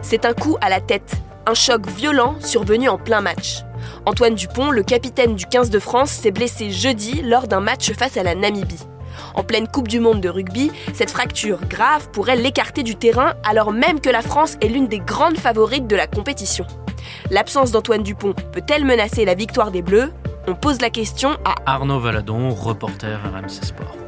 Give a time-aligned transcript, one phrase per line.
[0.00, 1.16] C'est un coup à la tête,
[1.46, 3.62] un choc violent survenu en plein match.
[4.06, 8.16] Antoine Dupont, le capitaine du 15 de France, s'est blessé jeudi lors d'un match face
[8.16, 8.86] à la Namibie.
[9.34, 13.72] En pleine Coupe du Monde de rugby, cette fracture grave pourrait l'écarter du terrain alors
[13.72, 16.66] même que la France est l'une des grandes favorites de la compétition.
[17.30, 20.12] L'absence d'Antoine Dupont peut-elle menacer la victoire des Bleus?
[20.46, 24.07] On pose la question à Arnaud Valadon, reporter RMC Sport.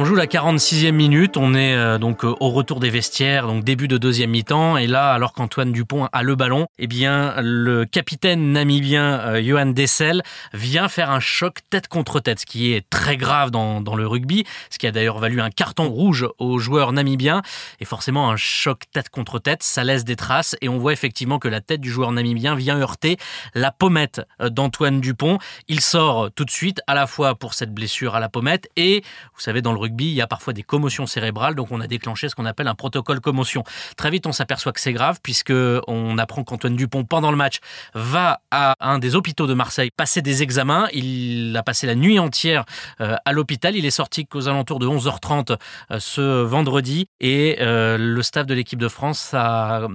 [0.00, 3.64] On joue la 46e minute, on est euh, donc euh, au retour des vestiaires, donc
[3.64, 7.84] début de deuxième mi-temps, et là, alors qu'Antoine Dupont a le ballon, eh bien, le
[7.84, 10.22] capitaine namibien euh, Johan Dessel
[10.52, 14.06] vient faire un choc tête contre tête, ce qui est très grave dans, dans le
[14.06, 17.42] rugby, ce qui a d'ailleurs valu un carton rouge aux joueurs namibiens,
[17.80, 21.40] et forcément un choc tête contre tête, ça laisse des traces, et on voit effectivement
[21.40, 23.16] que la tête du joueur namibien vient heurter
[23.56, 25.38] la pommette d'Antoine Dupont.
[25.66, 29.02] Il sort tout de suite, à la fois pour cette blessure à la pommette, et
[29.34, 31.86] vous savez, dans le rugby, il y a parfois des commotions cérébrales, donc on a
[31.86, 33.64] déclenché ce qu'on appelle un protocole commotion.
[33.96, 35.52] Très vite, on s'aperçoit que c'est grave, puisque
[35.86, 37.58] on apprend qu'Antoine Dupont, pendant le match,
[37.94, 40.88] va à un des hôpitaux de Marseille passer des examens.
[40.92, 42.64] Il a passé la nuit entière
[43.00, 43.76] euh, à l'hôpital.
[43.76, 45.56] Il est sorti qu'aux alentours de 11h30
[45.90, 49.86] euh, ce vendredi, et euh, le staff de l'équipe de France a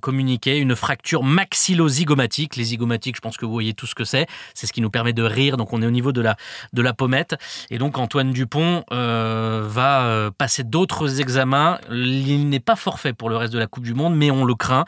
[0.00, 2.56] communiqué une fracture maxillozygomatique.
[2.56, 4.26] Les zygomatiques, je pense que vous voyez tout ce que c'est.
[4.54, 5.56] C'est ce qui nous permet de rire.
[5.56, 6.36] Donc on est au niveau de la,
[6.72, 7.36] de la pommette.
[7.70, 8.84] Et donc Antoine Dupont
[9.62, 11.78] va euh, passer d'autres examens.
[11.90, 14.54] Il n'est pas forfait pour le reste de la Coupe du Monde, mais on le
[14.54, 14.84] craint.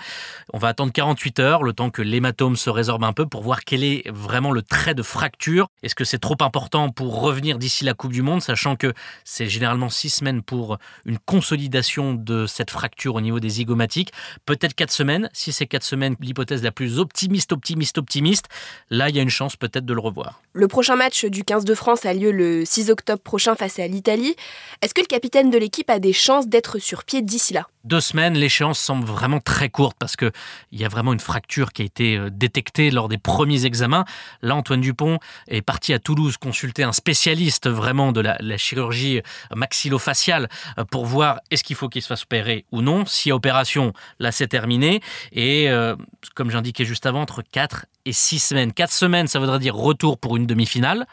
[0.53, 3.65] On va attendre 48 heures, le temps que l'hématome se résorbe un peu pour voir
[3.65, 5.69] quel est vraiment le trait de fracture.
[5.83, 8.93] Est-ce que c'est trop important pour revenir d'ici la Coupe du Monde, sachant que
[9.25, 14.13] c'est généralement six semaines pour une consolidation de cette fracture au niveau des zygomatiques.
[14.47, 15.31] Peut-être quatre semaines.
[15.33, 18.47] Si c'est quatre semaines, l'hypothèse la plus optimiste, optimiste, optimiste,
[18.91, 20.41] là, il y a une chance peut-être de le revoir.
[20.53, 23.87] Le prochain match du 15 de France a lieu le 6 octobre prochain face à
[23.87, 24.32] l'Italie.
[24.81, 27.67] Est-ce que le capitaine de l'équipe a des chances d'être sur pied d'ici là?
[27.85, 30.31] Deux semaines, l'échéance semble vraiment très courte parce qu'il
[30.71, 34.05] y a vraiment une fracture qui a été euh, détectée lors des premiers examens.
[34.41, 39.21] Là, Antoine Dupont est parti à Toulouse consulter un spécialiste vraiment de la, chirurgie
[39.53, 40.49] maxillofaciale
[40.79, 43.05] euh, pour voir est-ce qu'il faut qu'il se fasse opérer ou non.
[43.05, 45.01] Si opération, là c'est terminé.
[45.33, 45.97] Et euh,
[46.37, 48.73] comme j'indiquais juste avant, entre 4 et 6 semaines.
[48.73, 51.07] 4 semaines, ça voudrait dire retour pour une demi-finale.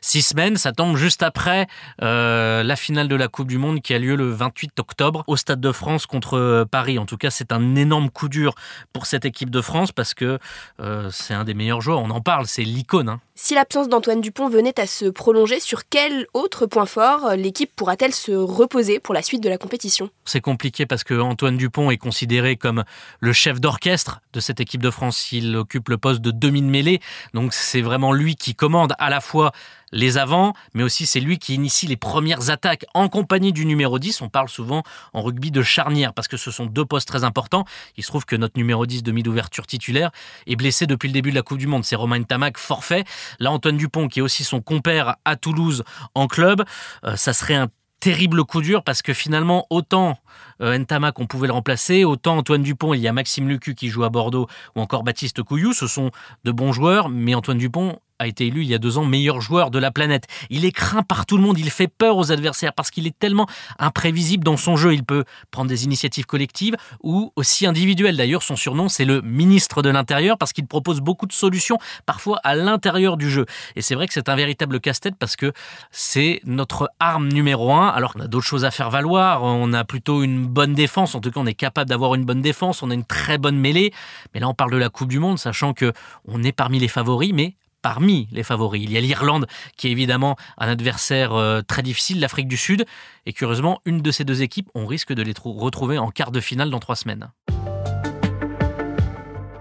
[0.00, 1.66] 6 semaines, ça tombe juste après
[2.02, 5.36] euh, la finale de la Coupe du Monde qui a lieu le 28 octobre au
[5.36, 6.98] Stade de France contre euh, Paris.
[6.98, 8.54] En tout cas, c'est un énorme coup dur
[8.92, 10.38] pour cette équipe de France parce que
[10.80, 12.00] euh, c'est un des meilleurs joueurs.
[12.00, 13.08] On en parle, c'est l'icône.
[13.08, 13.20] Hein.
[13.34, 18.14] Si l'absence d'Antoine Dupont venait à se prolonger, sur quel autre point fort l'équipe pourra-t-elle
[18.14, 20.10] se reposer pour la suite de la compétition?
[20.24, 22.84] C'est compliqué parce que Antoine Dupont est considéré comme
[23.20, 25.32] le chef d'orchestre de cette équipe de France.
[25.32, 27.00] Il occupe le poste de demi-mêlée,
[27.34, 29.52] donc c'est vraiment lui qui commande à la fois
[29.92, 33.98] les avants, mais aussi c'est lui qui initie les premières attaques en compagnie du numéro
[33.98, 34.22] 10.
[34.22, 34.82] On parle souvent
[35.12, 37.64] en rugby de charnière parce que ce sont deux postes très importants.
[37.96, 40.10] Il se trouve que notre numéro 10 demi d'ouverture titulaire
[40.46, 41.84] est blessé depuis le début de la Coupe du Monde.
[41.84, 43.04] C'est Romain Tamac, forfait.
[43.38, 46.64] Là, Antoine Dupont, qui est aussi son compère à Toulouse en club,
[47.04, 47.68] euh, ça serait un
[48.00, 50.18] terrible coup dur parce que finalement, autant
[50.60, 53.88] euh, Ntamak, on pouvait le remplacer, autant Antoine Dupont, il y a Maxime Lucu qui
[53.88, 56.10] joue à Bordeaux ou encore Baptiste Couillou, ce sont
[56.44, 59.40] de bons joueurs, mais Antoine Dupont a été élu il y a deux ans meilleur
[59.40, 60.26] joueur de la planète.
[60.50, 63.18] Il est craint par tout le monde, il fait peur aux adversaires parce qu'il est
[63.18, 63.46] tellement
[63.78, 64.92] imprévisible dans son jeu.
[64.92, 68.16] Il peut prendre des initiatives collectives ou aussi individuelles.
[68.16, 72.38] D'ailleurs, son surnom, c'est le ministre de l'Intérieur parce qu'il propose beaucoup de solutions, parfois
[72.44, 73.46] à l'intérieur du jeu.
[73.74, 75.52] Et c'est vrai que c'est un véritable casse-tête parce que
[75.90, 77.88] c'est notre arme numéro un.
[77.88, 79.42] Alors qu'on a d'autres choses à faire valoir.
[79.42, 81.14] On a plutôt une bonne défense.
[81.14, 82.82] En tout cas, on est capable d'avoir une bonne défense.
[82.82, 83.92] On a une très bonne mêlée.
[84.34, 85.92] Mais là, on parle de la Coupe du Monde, sachant que
[86.26, 88.82] on est parmi les favoris, mais parmi les favoris.
[88.82, 89.46] Il y a l'Irlande
[89.76, 92.84] qui est évidemment un adversaire euh, très difficile, l'Afrique du Sud,
[93.26, 96.40] et curieusement, une de ces deux équipes, on risque de les retrouver en quart de
[96.40, 97.30] finale dans trois semaines.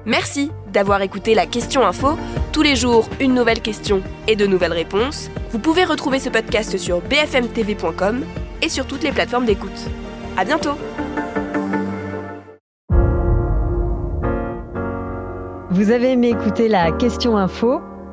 [0.06, 2.18] Merci d'avoir écouté la question info.
[2.52, 5.30] Tous les jours, une nouvelle question et de nouvelles réponses.
[5.52, 8.26] Vous pouvez retrouver ce podcast sur bfmtv.com
[8.62, 9.88] et sur toutes les plateformes d'écoute.
[10.36, 10.78] À bientôt!
[15.72, 17.80] Vous avez aimé écouter la question info?